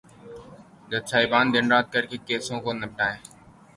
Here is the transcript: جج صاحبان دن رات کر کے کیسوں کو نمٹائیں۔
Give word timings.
جج 0.89 1.03
صاحبان 1.11 1.45
دن 1.53 1.65
رات 1.71 1.87
کر 1.93 2.03
کے 2.09 2.17
کیسوں 2.27 2.59
کو 2.63 2.69
نمٹائیں۔ 2.81 3.19